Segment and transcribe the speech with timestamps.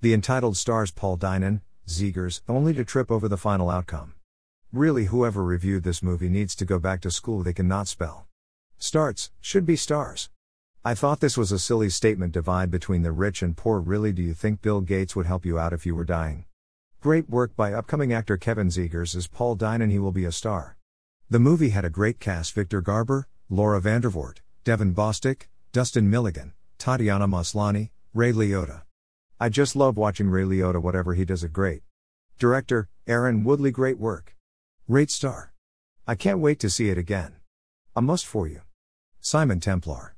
[0.00, 4.14] The entitled stars Paul Dynan, Zegers, only to trip over the final outcome.
[4.72, 8.28] Really, whoever reviewed this movie needs to go back to school, they cannot spell.
[8.78, 10.30] Starts, should be stars.
[10.84, 13.80] I thought this was a silly statement divide between the rich and poor.
[13.80, 16.44] Really, do you think Bill Gates would help you out if you were dying?
[17.00, 20.76] Great work by upcoming actor Kevin Zegers as Paul Dynan, he will be a star.
[21.28, 27.26] The movie had a great cast Victor Garber, Laura Vandervoort, Devon Bostick, Dustin Milligan, Tatiana
[27.26, 28.82] Maslany, Ray Liotta.
[29.40, 31.82] I just love watching Ray Liotta, whatever he does it great.
[32.40, 34.34] Director, Aaron Woodley, great work.
[34.88, 35.52] Rate star.
[36.08, 37.36] I can't wait to see it again.
[37.94, 38.62] A must for you.
[39.20, 40.16] Simon Templar.